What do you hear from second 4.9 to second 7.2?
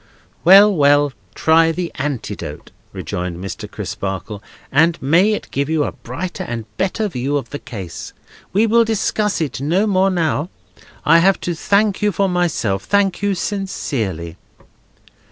may it give you a brighter and better